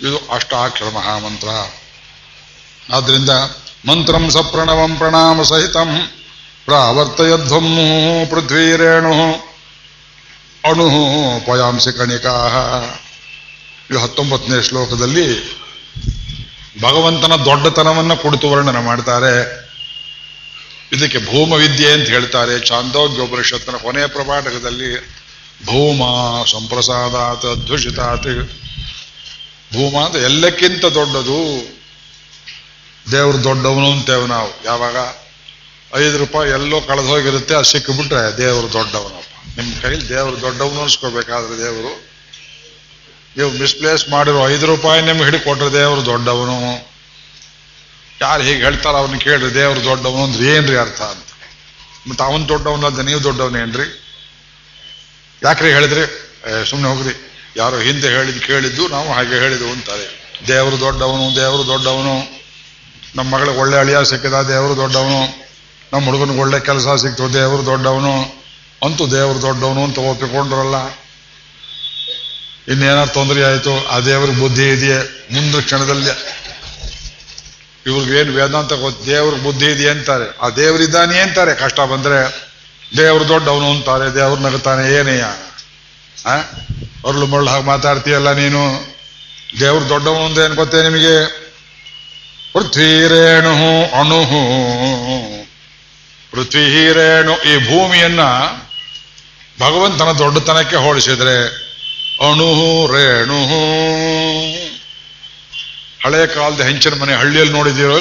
[0.00, 1.48] ಇದು ಅಷ್ಟಾಕ್ಷರ ಮಹಾಮಂತ್ರ.
[2.94, 3.30] ಆದ್ದರಿಂದ
[3.86, 5.90] ಮಂತ್ರಂ ಸಪ್ರಣವಂ ಪ್ರಣಾಮ ಸಹಿತಂ
[6.64, 7.68] ಪ್ರಾವರ್ತಯಧ್ವಂ
[8.30, 9.14] ಪೃಥ್ವೀರೇಣು
[10.64, 10.86] ಅಣು
[11.46, 12.34] ಪಯಾಂಸಿ ಕಣಿಕಾ.
[13.90, 15.26] ಇದು ಹತ್ತೊಂಬತ್ತನೇ ಶ್ಲೋಕದಲ್ಲಿ
[16.82, 19.63] ಭಗವಂತನ ದೊಡ್ಡತನವನ್ನು ಕುಡಿತು ವರ್ಣನೆ ಮಾಡ್ತಾರೆ.
[20.94, 22.54] ಇದಕ್ಕೆ ಭೂಮ ವಿದ್ಯೆ ಅಂತ ಹೇಳ್ತಾರೆ.
[22.60, 24.90] ಚಾಂದೋಗ್ಯೋಪನಿಷತ್ತಿನ ಕೊನೆಯ ಪ್ರಪಾಠಕದಲ್ಲಿ
[25.66, 26.00] ಭೂಮ
[26.52, 28.30] ಸಂಪ್ರಸಾದಾತ ಧ್ವಜಿತಾತ್
[29.74, 31.40] ಭೂಮ ಅಂತ ಎಲ್ಲಕ್ಕಿಂತ ದೊಡ್ಡದು.
[33.12, 34.50] ದೇವ್ರು ದೊಡ್ಡವನು ಅಂತೇವೆ ನಾವು.
[34.64, 34.96] ಯಾವಾಗ?
[35.96, 41.92] ಐದು ರೂಪಾಯಿ ಎಲ್ಲೋ ಕಳೆದು ಹೋಗಿರುತ್ತೆ, ಅದು ಸಿಕ್ಕಿಬಿಟ್ರೆ ದೇವರು ದೊಡ್ಡವನಪ್ಪ ನಿಮ್ಮ ಕೈಲಿ ದೇವರು ದೊಡ್ಡವನು ಅನ್ಸ್ಕೋಬೇಕಾದ್ರೆ ದೇವರು.
[43.36, 46.93] ನೀವು ಮಿಸ್ಪ್ಲೇಸ್ ಮಾಡಿರೋ ಐದು ರೂಪಾಯಿ ನಿಮ್ಗೆ ಹಿಡಿಕೊಟ್ರೆ ದೇವರು ದೊಡ್ಡವನು.
[48.20, 51.28] ಯಾರು ಹೀಗೆ ಹೇಳ್ತಾರ ಅವ್ರನ್ನ ಕೇಳ್ರಿ, ದೇವರು ದೊಡ್ಡವನು ಅಂದ್ರೆ ಏನ್ರಿ ಅರ್ಥ ಅಂತ.
[52.08, 53.86] ಮತ್ತೆ ಅವನು ದೊಡ್ಡವನಲ್ಲ ನೀವು ದೊಡ್ಡವನೇನ್ರಿ
[55.42, 56.04] ಯಾಕ್ರಿ ಹೇಳಿದ್ರಿ?
[56.70, 57.14] ಸುಮ್ಮನೆ ಹೋಗ್ರಿ.
[57.56, 60.06] ಯಾರೋ ಹಿಂದೆ ಹೇಳಿದ್ ಕೇಳಿದ್ದು ನಾವು ಹಾಗೆ ಹೇಳಿದ್ವು ಅಂತಾರೆ.
[60.48, 62.14] ದೇವರು ದೊಡ್ಡವನು ದೇವರು ದೊಡ್ಡವನು.
[63.16, 65.20] ನಮ್ಮ ಮಗಳಿಗೆ ಒಳ್ಳೆ ಅಳಿಯ ಸಿಕ್ಕಿದ, ದೇವರು ದೊಡ್ಡವನು.
[65.92, 68.14] ನಮ್ಮ ಹುಡುಗನಿಗೆ ಒಳ್ಳೆ ಕೆಲಸ ಸಿಕ್ತು ದೇವರು ದೊಡ್ಡವನು.
[68.84, 70.76] ಅಂತೂ ದೇವರು ದೊಡ್ಡವನು ಅಂತ ಒಪ್ಪಿಕೊಂಡ್ರಲ್ಲ.
[72.72, 74.98] ಇನ್ನೇನಾರು ತೊಂದರೆ ಆಯಿತು, ಆ ದೇವ್ರಿಗೆ ಬುದ್ಧಿ ಇದೆಯೇ?
[75.32, 76.10] ಮುಂದಿನ ಕ್ಷಣದಲ್ಲಿ
[77.86, 79.06] ಇವ್ರಿಗೇನು ವೇದಾಂತ ಗೊತ್ತು?
[79.06, 80.38] ದೇವ್ರ ಬುದ್ಧಿ ಇದೆ ಅಂತಾರೆ.
[80.42, 81.54] ಆ ದೇವರಿದ್ದಾನೆ ಅಂತಾರೆ.
[81.54, 82.50] ಕಷ್ಟ ಬಂದ್ರೆ
[82.96, 84.14] ದೇವ್ರು ದೊಡ್ಡವನು ಅಂತಾರೆ.
[84.14, 85.24] ದೇವ್ರ ನಗುತ್ತಾನೆ ಏನೇಯ
[87.08, 88.94] ಅರ್ಳು ಮರಳು ಹಾಗೆ ಮಾತಾಡ್ತೀಯಲ್ಲ ನೀನು?
[89.60, 91.44] ದೇವ್ರ ದೊಡ್ಡವನು ಅಂತ ಏನ್ ಗೊತ್ತೇ ನಿಮಗೆ?
[92.52, 93.52] ಪೃಥ್ವೀರೇಣು
[94.00, 94.40] ಅಣುಹು.
[96.30, 98.20] ಪೃಥ್ವೀರೇಣು ಈ ಭೂಮಿಯನ್ನ
[99.60, 101.46] ಭಗವಂತನ ದೊಡ್ಡತನಕ್ಕೆ ಹೋಲಿಸಿದ್ರೆ
[102.30, 103.38] ಅಣುಹು ರೇಣು
[106.04, 107.98] ಹಳೆ ಕಾಲದ ಹೆಂಚಿನ ಮನೆ ಹಳ್ಳಿಯಲ್ಲಿ ನೋಡಿದ್ದೀರೋ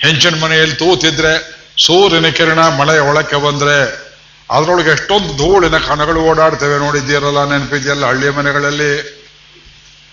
[0.00, 4.08] ಹೆಂಚಿನ ಮನೆಯಲ್ಲಿ ತೂತಿದ್ರೆ ಸೂರ್ಯನ ಕಿರಣ, ಮಳೆ ಒಳಕ್ಕೆ ಬಂದ್ರೆ
[4.50, 9.18] ಅದರೊಳಗೆ ಎಷ್ಟೊಂದು ಧೂಳಿನ ಕಣಗಳು ಓಡಾಡ್ತೇವೆ ನೋಡಿದ್ದೀರಲ್ಲ ನೆನಪಿದೆಯಲ್ಲ ಹಳ್ಳಿಯ ಮನೆಗಳಲ್ಲಿ?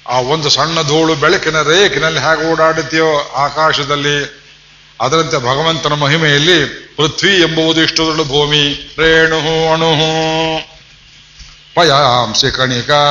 [0.08, 4.46] ಆ ಒಂದು ಸಣ್ಣ ಧೂಳು ಬೆಳಕಿನ ರೇಖಿನಲ್ಲಿ ಹೇಗೆ ಓಡಾಡುತ್ತೀಯೋ ಆಕಾಶದಲ್ಲಿ,
[5.02, 6.66] ಅದರಂತೆ ಭಗವಂತನ ಮಹಿಮೆಯಲ್ಲಿ
[6.98, 8.96] ಪೃಥ್ವಿ ಎಂಬುದು ದೊಡ್ಡ ಭೂಮಿ.
[9.00, 10.60] ರೇಣು ಅಣುಹು.
[11.76, 13.02] ಪಯಾಂಸಿ ಕಣಿಕಾ.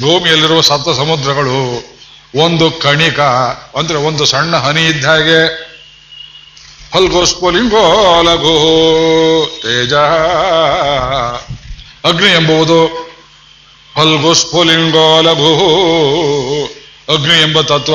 [0.00, 1.84] ಭೂಮಿಯಲ್ಲಿರುವ ಸಪ್ತ ಸಮುದ್ರಗಳು,
[2.34, 3.20] ಒಂದು ಕಣಿಕ,
[3.78, 5.72] ಅಂದ್ರೆ ಒಂದು ಸಣ್ಣ ಹನಿ ಇದ್ದ ಹಾಗೆ.
[6.92, 8.54] ಫಲ್ಗೋಸ್ಫುಲಿಂಗೋ ಲಘು
[9.62, 9.94] ತೇಜ.
[12.04, 12.78] ಅಗ್ನಿ ಎಂಬುದು
[13.94, 15.18] ಫಲ್ಗೋಸ್ಫುಲಿಂಗೋ
[17.14, 17.92] ಅಗ್ನಿ ಎಂಬ ತತ್ವ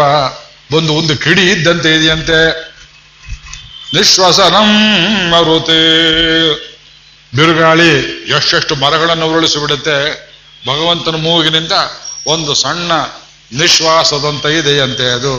[0.78, 2.68] ಒಂದು ಒಂದು ಕಿಡಿ ಇದ್ದಂತೆ ಇದೆಯಂತೆ.
[3.94, 4.70] ನಿಶ್ವಾಸನಂ
[5.30, 5.82] ಮರುತೆ
[7.36, 7.90] ಬಿರುಗಾಳಿ
[8.38, 10.27] ಎಷ್ಟೆಷ್ಟು ಮರಗಳನ್ನು ಉರುಳಿಸಿ ಬಿಡುತ್ತೆ
[10.64, 11.76] ಭಗವಂತನ ಮೂಗಿನಿಂದ
[12.28, 12.92] ಒಂದು ಸಣ್ಣ
[13.52, 15.34] ನಿಶ್ವಾಸದಂತ ಇದೆಯಂತೆ ಅದು.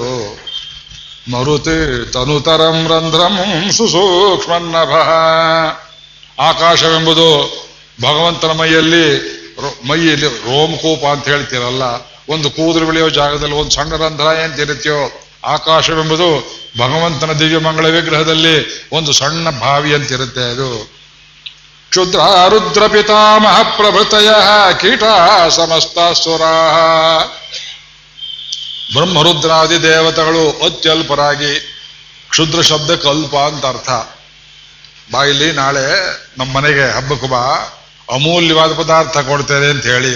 [1.32, 1.78] ಮರುತಿ
[2.12, 3.34] ತನುತರಂ ರಂಧ್ರಂ
[3.70, 4.92] ಸುಸೂಕ್ಷ್ಮನ್ನಭ.
[6.38, 7.28] ಆಕಾಶವೆಂಬುದು
[8.02, 9.06] ಭಗವಂತನ ಮೈಯಲ್ಲಿ
[9.88, 11.84] ಮೈಯಲ್ಲಿ ರೋಮಕೂಪ ಅಂತ ಹೇಳ್ತೀರಲ್ಲ,
[12.28, 15.00] ಒಂದು ಕೂದಲು ಬೆಳೆಯೋ ಜಾಗದಲ್ಲಿ ಒಂದು ಸಣ್ಣ ರಂಧ್ರ ಏನ್ತಿರುತ್ತೆಯೋ
[15.46, 16.28] ಆಕಾಶವೆಂಬುದು
[16.78, 18.56] ಭಗವಂತನ ದಿವ್ಯಮಂಗಳ ವಿಗ್ರಹದಲ್ಲಿ
[18.92, 20.70] ಒಂದು ಸಣ್ಣ ಬಾವಿ ಅಂತಿರುತ್ತೆ ಅದು.
[21.90, 24.28] ಕ್ಷುದ್ರ ರುದ್ರ ಪಿತಾಮಹ ಪ್ರಭೃತಯ
[24.80, 25.02] ಕೀಟ
[25.50, 26.52] ಸಮಸ್ತ ಸುರಾ
[28.94, 31.60] ಬ್ರಹ್ಮರುದ್ರಾದಿ ದೇವತೆಗಳು ಅತ್ಯಲ್ಪರಾಗಿ
[32.30, 33.88] ಕ್ಷುದ್ರ ಶಬ್ದ ಕಲ್ಪ ಅಂತ ಅರ್ಥ.
[35.12, 35.84] ಬಾಯಿಲಿ ನಾಳೆ
[36.38, 37.42] ನಮ್ಮ ಮನೆಗೆ ಹಬ್ಬಕ್ಕೆ ಬಾ.
[38.12, 40.14] ಅಮೂಲ್ಯವಾದ ಪದಾರ್ಥ ಕೊಡ್ತೇನೆ ಅಂತ ಹೇಳಿ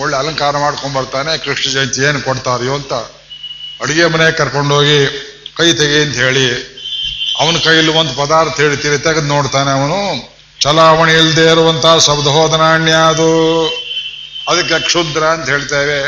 [0.00, 1.38] ಒಳ್ಳೆ ಅಲಂಕಾರ ಮಾಡ್ಕೊಂಡ್ ಬರ್ತಾನೆ.
[1.38, 2.92] ಕೃಷ್ಣ ಜಯಂತಿ ಏನು ಕೊಡ್ತಾರೆಯೋ ಅಂತ
[3.82, 4.98] ಅಡುಗೆ ಮನೆ ಕರ್ಕೊಂಡೋಗಿ
[5.56, 6.46] ಕೈ ತೆಗಿ ಅಂತ ಹೇಳಿ
[7.40, 10.31] ಅವನ ಕೈಯಲ್ಲಿ ಒಂದು ಪದಾರ್ಥ ಹೇಳ್ತೀರಿ ತೆಗೆದು ನೋಡ್ತಾನೆ ಅವನು.
[10.62, 13.66] ಚಲಾವಣೆ ಇಲ್ಲದೆ ಇರುವಂತಹ ಶಬ್ದಹೋದನಾಣ್ಯ ಅದು.
[14.48, 16.02] ಅದಕ್ಕೆ ಕ್ಷುದ್ರ ಅಂತ ಹೇಳ್ತೇವೆ.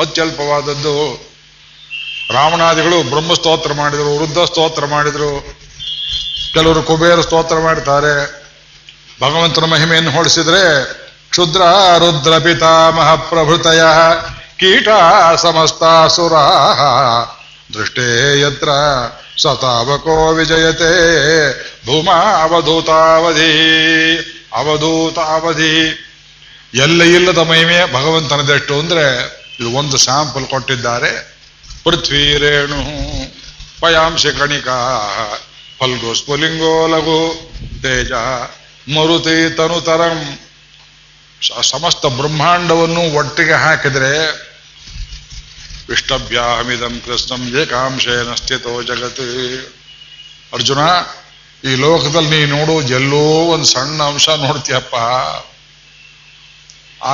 [0.00, 1.30] ಅತ್ಯಲ್ಪವಾದದ್ದು.
[2.34, 5.56] ರಾವಣಾದಿಗಳು ಬ್ರಹ್ಮಸ್ತೋತ್ರ ಮಾಡಿದ್ರು, ವೃದ್ಧ ಸ್ತೋತ್ರ ಮಾಡಿದ್ರು.
[6.54, 8.40] ಕೆಲವರು ಕುಬೇರ ಸ್ತೋತ್ರ ಮಾಡ್ತಾರೆ.
[9.22, 10.94] ಭಗವಂತನ ಮಹಿಮೆಯನ್ನು ಹೊಡಿಸಿದ್ರೆ
[11.30, 11.62] ಕ್ಷುದ್ರ,
[11.98, 13.82] ರುದ್ರ ಪಿತಾಮಹ ಪ್ರಭೃತಯ
[14.56, 14.88] ಕೀಟ
[15.36, 16.32] ಸಮಸ್ತಾಸುರ
[17.78, 18.68] ದೃಷ್ಟೇ ಯತ್ರ.
[19.42, 20.92] ಸತಾವಕೋ ವಿಜಯತೆ
[21.86, 22.10] ಭೂಮ
[22.42, 23.52] ಅವಧೂತಾವಧಿ
[24.52, 25.74] ಅವಧೂತಾವಧಿ
[26.74, 29.06] ಎಲ್ಲ ಇಲ್ಲದ ಮಹಿಮೆ ಭಗವಂತನದೆಷ್ಟು ಅಂದ್ರೆ
[29.60, 31.12] ಇದು ಒಂದು ಸ್ಯಾಂಪಲ್ ಕೊಟ್ಟಿದ್ದಾರೆ.
[31.84, 32.80] ಪೃಥ್ವಿ ರೇಣು
[33.80, 34.78] ಪಯಾಂಶ ಕಣಿಕಾ
[35.78, 37.20] ಫಲ್ಗೋ ಸ್ಫುಲಿಂಗೋ ಲಘು,
[37.82, 38.12] ತೇಜ,
[38.96, 40.18] ಮರುತಿ ತನುತರಂ.
[41.70, 44.12] ಸಮಸ್ತ ಬ್ರಹ್ಮಾಂಡವನ್ನು ಒಟ್ಟಿಗೆ ಹಾಕಿದ್ರೆ
[45.94, 49.24] ಇಷ್ಟಭ್ಯಾಮಿದಂ ಕೃಷ್ಣಂ ಏಕಾಂಶೇನ ಸ್ಥಿತೋ ಜಗತ್.
[50.56, 50.82] ಅರ್ಜುನ,
[51.68, 54.94] ಈ ಲೋಕದಲ್ಲಿ ನೀ ನೋಡು, ಎಲ್ಲೋ ಒಂದು ಸಣ್ಣ ಅಂಶ ನೋಡ್ತೀಯಪ್ಪ.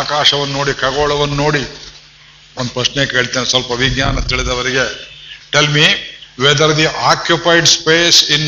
[0.01, 1.65] ಆಕಾಶವನ್ನು ನೋಡಿ ಖಗೋಳವನ್ನು ನೋಡಿ.
[2.59, 4.87] ಒಂದು ಪ್ರಶ್ನೆ ಕೇಳ್ತೇನೆ, ಸ್ವಲ್ಪ ವಿಜ್ಞಾನ ತಿಳಿದವರಿಗೆ.
[5.55, 5.87] Tell me
[6.45, 8.47] whether the occupied space in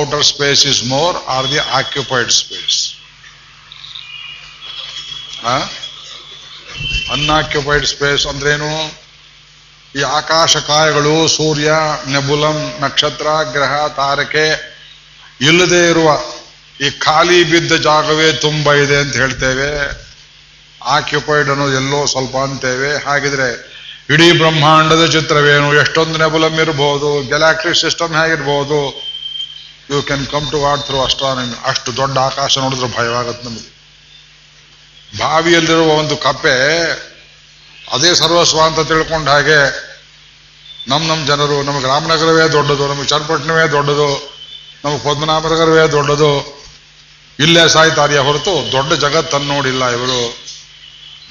[0.00, 2.78] outer space is more or the occupied space
[7.14, 8.72] unoccupied space ಅಂದ್ರೇನು?
[9.96, 11.72] ಈ ಆಕಾಶ ಕಾಯಗಳು, ಸೂರ್ಯ,
[12.08, 14.72] ನೆಬುಲಂ, ನಕ್ಷತ್ರ, ಗ್ರಹ, ತಾರಕೆ,
[15.40, 16.20] ಇಲ್ಲದೆ ಇರುವ
[16.80, 20.02] ಈ ಖಾಲಿ ಬಿದ್ದ ಜಾಗವೇ ತುಂಬ ಇದೆ ಅಂತ ಹೇಳ್ತೇವೆ.
[20.84, 23.04] ಆಕ್ಯುಪೈಡ್ ಅನ್ನೋದು ಎಲ್ಲೋ ಸ್ವಲ್ಪ ಅಂತೇವೆ.
[23.04, 23.72] ಹಾಗಿದ್ರೆ
[24.10, 25.74] ಇಡೀ ಬ್ರಹ್ಮಾಂಡದ ಚಿತ್ರವೇನು?
[25.74, 29.02] ಎಷ್ಟೊಂದು ನೆಬುಲಂ ಇರಬಹುದು galactic system ಹೇಗಿರ್ಬೋದು?
[29.90, 33.72] You can come to what through astronomy ಅಷ್ಟು ದೊಡ್ಡ ಆಕಾಶ ನೋಡಿದ್ರೆ ಭಯವಾಗತ್ತೆ ನಮಗೆ.
[35.18, 36.56] ಬಾವಿಯಲ್ಲಿರುವ ಒಂದು ಕಪ್ಪೆ
[37.92, 39.92] ಅದೇ ಸರ್ವಸ್ವ ಅಂತ ತಿಳ್ಕೊಂಡ ಹಾಗೆ
[40.88, 44.32] ನಮ್ಮ ನಮ್ಮ ಜನರು ನಮಗೆ ರಾಮನಗರವೇ ದೊಡ್ಡದು ನಮಗೆ ಚನ್ನಪಟ್ಟಣವೇ ದೊಡ್ಡದು
[44.84, 46.62] ನಮಗೆ ಪದ್ಮನಾಭನಗರವೇ ದೊಡ್ಡದು,
[47.38, 50.36] ಇಲ್ಲೇ ಸಾಯ್ತಾರಿಯ ಹೊರತು ದೊಡ್ಡ ಜಗತ್ತನ್ನು ನೋಡಿಲ್ಲ ಇವರು.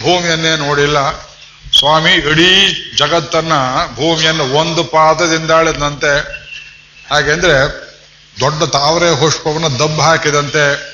[0.02, 1.12] ಭೂಮಿಯನ್ನೇ ನೋಡಿಲ್ಲ.
[1.80, 3.54] ಸ್ವಾಮಿ, ಇಡೀ ಜಗತ್ತನ್ನ
[3.96, 6.14] ಭೂಮಿಯನ್ನು ಒಂದು ಪಾದದಿಂದ ಆಳಿದಂತೆ
[7.10, 7.54] ಹಾಗೆಂದ್ರೆ
[8.40, 10.91] ದೊಡ್ಡ ತಾವರೆ ಪುಷ್ಪವನ್ನು ದಬ್ಬ ಹಾಕಿದಂತೆ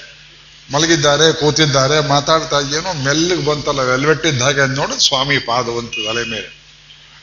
[0.73, 6.49] ಮಲಗಿದ್ದಾರೆ, ಕೂತಿದ್ದಾರೆ, ಮಾತಾಡ್ತಾ ಏನೋ ಮೆಲ್ಲಿಗೆ ಬಂತಲ್ಲ ವೆಲ್ವೆಟ್ಟಿದ್ದ ಹಾಗೆ ನೋಡಿ, ಸ್ವಾಮಿ ಪಾದವಂತ ತಲೆ ಮೇಲೆ.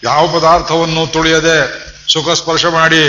[0.02, 1.58] ಯಾವ ಪದಾರ್ಥವನ್ನು ತುಳಿಯದೆ
[2.12, 3.02] ಸುಖ ಸ್ಪರ್ಶ ಮಾಡಿ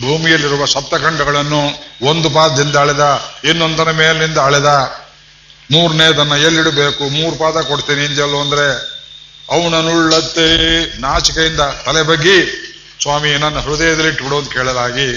[0.00, 1.60] ಭೂಮಿಯಲ್ಲಿರುವ ಸಪ್ತಖಂಡಗಳನ್ನು
[2.06, 3.04] ಒಂದು ಪಾದದಿಂದ ಅಳೆದ,
[3.44, 4.70] ಇನ್ನೊಂದರ ಮೇಲಿನಿಂದ ಅಳೆದ
[5.72, 8.66] ಮೂರನೇದನ್ನ ಎಲ್ಲಿಡಬೇಕು, ಮೂರು ಪಾದ ಕೊಡ್ತೀನಿ ಇಂಜಲ್ಲು ಅಂದ್ರೆ
[9.50, 10.48] ಅವನನುಳ್ಳತ್ತೆ
[11.00, 12.38] ನಾಚಿಕೆಯಿಂದ ತಲೆ ಬಗ್ಗಿ,
[13.02, 15.08] ಸ್ವಾಮಿ ನನ್ನ ಹೃದಯದಲ್ಲಿ ಇಟ್ಬಿಡೋದು ಕೇಳಲಾಗಿ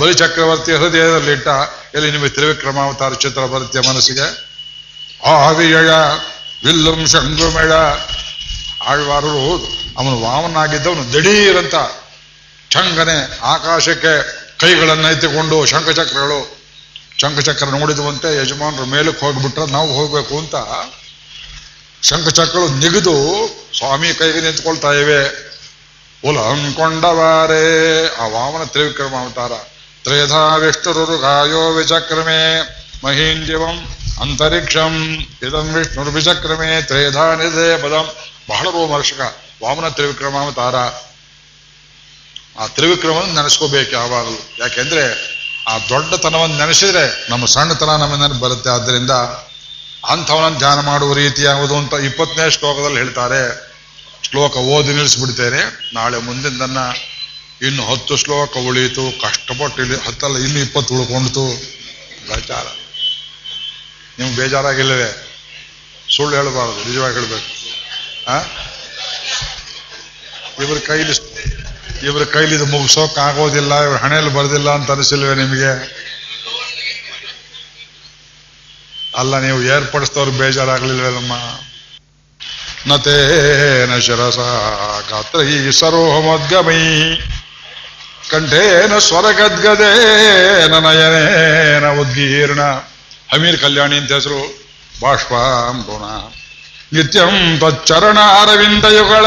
[0.00, 1.48] ಬಲಿ ಚಕ್ರವರ್ತಿ ಹೃದಯದಲ್ಲಿಟ್ಟ
[1.96, 4.26] ಎಲ್ಲಿ ನಿಮಗೆ ತ್ರಿವಿಕ್ರಮಾವತಾರ ಚಿತ್ರ ಬರುತ್ತೆ ಮನಸ್ಸಿಗೆ?
[5.26, 5.92] ಆವಿಯಯ
[6.64, 7.72] ವಿಲ್ಲಂ ಶಂಗುಮೇಳ
[8.86, 9.46] ಆಳ್ವಾರರು
[9.98, 11.74] ಅವನು ವಾಮನಾಗಿದ್ದವನು, ದಿಢೀರಂತ
[12.70, 14.12] ಚಂಗನೆ ಆಕಾಶಕ್ಕೆ
[14.58, 16.38] ಕೈಗಳನ್ನು ಎತ್ತಿಕೊಂಡು ಶಂಖಚಕ್ರಗಳು
[17.20, 20.54] ಶಂಖಚಕ್ರ ನೋಡಿದುವಂತೆ ಯಜಮಾನರು ಮೇಲಕ್ಕೆ ಹೋಗ್ಬಿಟ್ರೆ ನಾವು ಹೋಗ್ಬೇಕು ಅಂತ
[22.02, 23.14] ಶಂಖಚಕ್ರಗಳು ನಿಗಿದು
[23.78, 25.20] ಸ್ವಾಮಿ ಕೈಗೆ ನಿಂತ್ಕೊಳ್ತಾ ಇವೆ.
[26.24, 27.64] ಉಲಂಕೊಂಡವಾರೇ
[28.20, 29.52] ಆ ವಾಮನ ತ್ರಿವಿಕ್ರಮ ಅವತಾರ
[30.06, 32.42] ತ್ರೇಧಾ ವಿಷ್ಣುರುಗಾಯೋ ವಿಚಕ್ರಮೇ
[33.04, 33.76] ಮಹೀಂದ್ಯವಂ
[34.20, 34.94] ಅಂತರಿಕ್ಷಂ
[35.42, 38.06] ಇದಂ ವಿಷ್ಣುರ್ವಿಚಕ್ರಮೇ ತ್ರೇಧಾ ನಿಧೇ ಪದಂ
[38.48, 39.20] ಬಹಳ ರೋಮರ್ಷಕ
[39.62, 40.76] ವಾಮನ ತ್ರಿವಿಕ್ರಮಾವತಾರ
[42.58, 45.04] ಆ ತ್ರಿವಿಕ್ರಮವನ್ನು ನೆನೆಸ್ಕೋಬೇಕು ಯಾವಾಗಲೂ ಯಾಕೆಂದ್ರೆ
[45.68, 49.14] ಆ ದೊಡ್ಡತನವನ್ನು ನೆನೆಸಿದ್ರೆ ನಮ್ಮ ಸಣ್ಣತನ ನಮ್ಮ ಬರುತ್ತೆ ಆದ್ದರಿಂದ
[50.04, 53.42] ಅಂಥವನ ಧ್ಯಾನ ಮಾಡುವ ರೀತಿ ಯಾವುದು ಅಂತ ಇಪ್ಪತ್ತನೇ ಶ್ಲೋಕದಲ್ಲಿ ಹೇಳ್ತಾರೆ
[54.22, 55.62] ಶ್ಲೋಕ ಓದಿ ನಿಲ್ಲಿಸ್ಬಿಡ್ತೇನೆ
[55.94, 56.78] ನಾಳೆ ಮುಂದಿನ
[57.62, 61.46] ಇನ್ನು ಹತ್ತು ಶ್ಲೋಕ ಉಳಿಯಿತು ಕಷ್ಟಪಟ್ಟು ಹತ್ತಲ್ಲ, ಇನ್ನು ಇಪ್ಪತ್ತು ಉಳ್ಕೊಂಡಿತು.
[62.28, 62.66] ಬೇಜಾರ.
[64.18, 65.32] ನಿಮ್ಗೆ ಬೇಜಾರಾಗಿಲ್ಲವೇ?
[66.16, 67.56] ಸುಳ್ಳು ಹೇಳಬಾರದು, ನಿಜವಾಗಿ ಹೇಳಬೇಕು.
[68.30, 68.38] ಆ?
[70.62, 71.18] ಇವ್ರ ಕೈಲಿ
[72.02, 75.96] ಇವ್ರ ಕೈಲಿ ಇದು ಮುಗಿಸೋಕೆ ಆಗೋದಿಲ್ಲ, ಇವ್ರ ಹಣೆಯಲ್ಲಿ ಬರೋದಿಲ್ಲ ಅಂತ ಅನಿಸಿಲ್ವೇ ನಿಮಗೆ?
[79.18, 81.32] ಅಲ್ಲ, ನೀವು ಏರ್ಪಡಿಸಿದವ್ರು ಬೇಜಾರಾಗ್ಲಿಲ್ವೇನಮ್ಮ?
[82.86, 84.38] ನತೇನ ಶಿರಸ
[85.10, 87.18] ಗಾತ್ರ ಈ ಸರೋಹಮದ್ಗಮೈ.
[88.30, 92.62] ಕಂಠೇನ ಸ್ವರಗದ್ಗದೇನ ನಯನೇನ ಉದ್ಗೀರ್ಣ.
[93.32, 94.40] ಹಮೀರ್ ಕಲ್ಯಾಣಿ ಅಂತ ಹೆಸರು.
[95.00, 96.04] ಬಾಷ್ಪಾಂಬುಣ
[96.92, 99.26] ನಿತ್ಯಂ ತಚ್ಚರಣ ಅರವಿಂದಯುಗಳ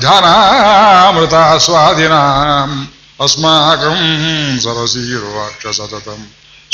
[0.00, 2.14] ಧ್ಯಾನಾಮೃತ ಸ್ವಾಧೀನ
[3.24, 4.00] ಅಸ್ಮಾಕಂ
[4.62, 6.22] ಸರಸೀರುವಾಕ್ಷ ಸತತಂ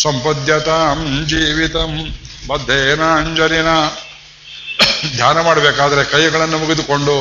[0.02, 1.92] ಸಂಪದ್ಯತಾಂ ಜೀವಿತಂ
[2.48, 3.70] ಬದ್ಧೇನಾಂಜಲಿನ
[5.16, 7.14] ಧ್ಯಾನ ಮಾಡಬೇಕಾದ್ರೆ ಕೈಗಳನ್ನು ಮುಗಿದುಕೊಂಡು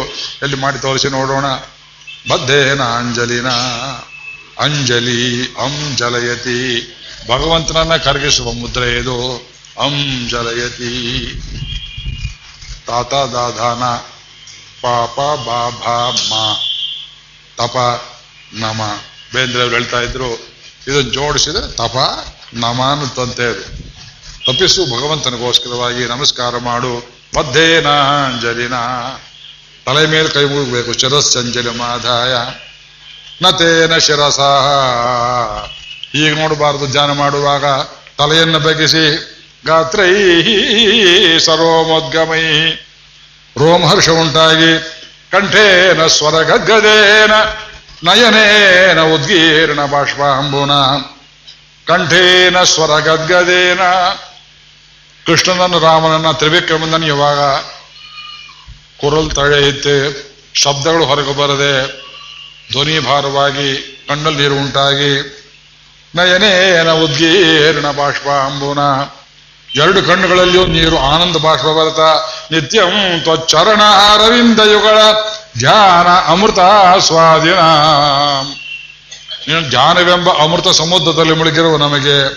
[0.43, 1.45] ಎಲ್ಲಿ ಮಾಡಿ ತೋರಿಸಿ ನೋಡೋಣ.
[2.29, 2.81] ಬದ್ಧೇನ
[4.59, 6.81] ಅಂಜಲಿನ ಅಂ ಜಲಯತಿ.
[7.27, 9.49] ಭಗವಂತನನ್ನ ಕರಗಿಸುವ ಮುದ್ರೆ ಇದು.
[9.79, 11.33] ಅಂ ಜಲಯತಿ.
[12.87, 13.83] ತಾತ ದಾಧಾನ
[14.81, 16.33] ಪಾಪ, ಬಾಭಾ, ಮ.
[17.57, 18.01] ತಪ,
[18.53, 19.01] ನಮ.
[19.33, 20.33] ಬೇಂದ್ರೆ ಅವ್ರು ಹೇಳ್ತಾ ಇದ್ರು
[20.87, 21.95] ಇದನ್ನು ಜೋಡಿಸಿದ್ರೆ ತಪ,
[22.53, 23.89] ನಮ ಅನ್ನುತ್ತಂತೆ ಅದು.
[24.45, 27.19] ತಪ್ಪಿಸು ಭಗವಂತನಿಗೋಸ್ಕರವಾಗಿ ನಮಸ್ಕಾರ ಮಾಡು.
[27.37, 28.73] ಮಧ್ಯೇನಾಂಜಲಿನ
[29.85, 30.93] ತಲೆ ಮೇಲೆ ಕೈ ಮುಗಬೇಕು.
[30.93, 32.35] ಚರಸ್ಸಂಜಲಿ ಮಾಧಾಯ
[33.41, 34.39] ನತೇನ ಶಿರಸ.
[36.15, 37.65] ಈಗ ನೋಡಬಾರದು, ಧ್ಯಾನ ಮಾಡುವಾಗ
[38.17, 39.05] ತಲೆಯನ್ನು ಬಗ್ಗಿಸಿ,
[39.65, 40.13] ಗಾತ್ರೈ
[41.39, 42.71] ಸರ್ವಮೋದ್ಗಮೈ
[43.57, 44.73] ರೋಮಹರ್ಷ ಉಂಟಾಗಿ,
[45.31, 47.31] ಕಂಠೇನ ಸ್ವರ ಗದ್ಗದೇನ
[48.03, 50.71] ನಯನೇನ ಉದ್ಗೀರ್ಣ ಬಾಷ್ಪಾಂಬುನ.
[51.87, 53.79] ಕಂಠೇನ ಸ್ವರ ಗದ್ಗದೇನ
[55.25, 57.39] ಕೃಷ್ಣನನ್ನು ರಾಮನನ್ನ ತ್ರಿವಿಕ್ರಮನನ್ನು ಇವಾಗ
[59.01, 59.95] ಕುರಲ್ ತಳೆಯುತ್ತೆ
[60.53, 61.73] ಶಬ್ದಗಳು ಹೊರಗೆ ಬರದೆ
[62.71, 63.69] ಧ್ವನಿ ಭಾರವಾಗಿ
[64.09, 65.13] ಕಣ್ಣಲ್ಲಿ ನೀರು ಉಂಟಾಗಿ
[66.15, 68.79] ನಯನೇನ ಉದ್ಗೀರ್ಣ ಬಾಷ್ಪ ಅಂಬುನ
[69.75, 72.09] ಎರಡು ಕಣ್ಣುಗಳಲ್ಲಿಯೂ ನೀರು ಆನಂದ ಬಾಷ್ಪ ಬರ್ತಾ
[72.51, 73.81] ನಿತ್ಯಂ ತ್ವಚ್ಚರಣ
[74.13, 74.97] ಅರವಿಂದಯುಗಳ
[75.57, 76.59] ಧ್ಯಾನ ಅಮೃತ
[76.99, 77.59] ಸ್ವಾಧೀನ
[79.47, 82.33] ನೀನು ಧ್ಯಾನವೆಂಬ ಅಮೃತ ಸಮುದ್ರದಲ್ಲಿ ಮುಳುಗಿರುವ ನಮಗೆ,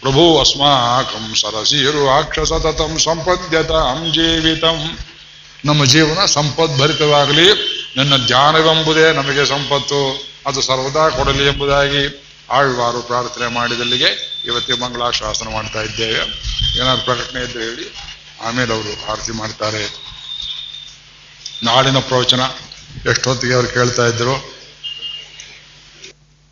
[0.00, 4.98] ಪ್ರಭು ಅಸ್ಮಾಕಂ ಸರಸೀರು ಅಕ್ಷಸತತಂ ಸಂಪದ್ಯತ ಸಂಪದ್ಯತಂ ಜೀವಿತಂ.
[5.64, 7.77] ನಮ್ಮ ಜೀವನ ಸಂಪದ್ಭರಿತವಾಗಲಿ.
[7.96, 10.28] ನನ್ನ ಧ್ಯಾನವೆಂಬುದೇ ನಮಗೆ ಸಂಪತ್ತು.
[10.46, 16.14] ಅದು ಸರ್ವದಾ ಕೊಡಲಿ ಎಂಬುದಾಗಿ ಆಳ್ವಾರು ಪ್ರಾರ್ಥನೆ ಮಾಡಿದಲ್ಲಿಗೆ ಇವತ್ತೇ ಮಂಗಳಾಶಾಸನ ಮಾಡ್ತಾ ಇದ್ದೇವೆ.
[16.80, 17.94] ಏನಾದ್ರು ಪ್ರಕಟಣೆ ಇದ್ದರೆ ಹೇಳಿ.
[18.44, 19.96] ಆಮೇಲೆ ಅವರು ಆರತಿ ಮಾಡ್ತಾರೆ.
[21.62, 22.40] ನಾಡಿನ ಪ್ರವಚನ
[23.10, 24.58] ಎಷ್ಟೊತ್ತಿಗೆ ಅವರು ಕೇಳ್ತಾ ಇದ್ರು.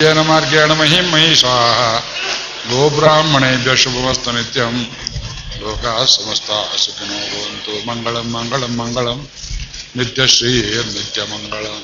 [0.01, 1.49] ಏನ ಮಾರ್ಗೇಣ ಮಹಿಂ ಮಹಿಷಾ
[2.71, 4.87] ಗೋಬ್ರಾಹ್ಮಣೇಭ್ಯ ಶುಭಮಸ್ತ ನಿತ್ಯಂ.
[5.61, 9.29] ಲೋಕ ಸಮಸ್ತ ಸುಖಿನೋ ಮಂಗಳಂ ಮಂಗಳಂ ಮಂಗಳಂ.
[9.97, 10.53] ನಿತ್ಯಶ್ರೀ
[10.93, 11.79] ನಿತ್ಯ ಮಂಗಳಂ